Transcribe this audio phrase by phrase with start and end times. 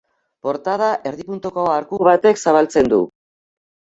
[0.45, 3.01] Portada erdi-puntuko arku batek zabaltzen du.